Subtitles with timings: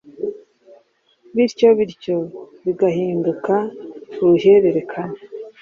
[1.35, 2.17] bityo bityo
[2.63, 3.53] bigahinduka
[4.21, 5.17] uruhererekane